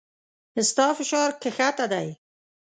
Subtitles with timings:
[0.69, 2.07] ستا فشار کښته دی